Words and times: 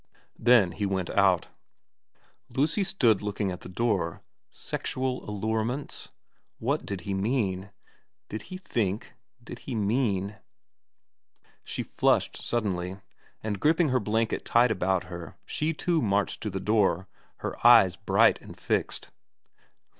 Then 0.39 0.71
he 0.71 0.87
went 0.87 1.11
out. 1.11 1.49
Lucy 2.49 2.83
stood 2.83 3.21
looking 3.21 3.51
at 3.51 3.59
the 3.61 3.69
door. 3.69 4.23
Sexual 4.49 5.29
allurements? 5.29 6.09
What 6.57 6.87
did 6.87 7.01
he 7.01 7.13
mean? 7.13 7.69
Did 8.27 8.41
he 8.49 8.57
think 8.57 9.13
did 9.43 9.59
he 9.59 9.75
mean 9.75 10.37
She 11.63 11.83
flushed 11.83 12.35
suddenly, 12.37 12.97
and 13.43 13.59
gripping 13.59 13.89
her 13.89 13.99
blanket 13.99 14.43
tight 14.43 14.71
about 14.71 15.03
her 15.03 15.37
she 15.45 15.71
too 15.71 16.01
marched 16.01 16.41
to 16.41 16.49
the 16.49 16.59
door, 16.59 17.07
her 17.45 17.53
eyes 17.65 17.95
bright 17.95 18.41
and 18.41 18.59
fixed. 18.59 19.11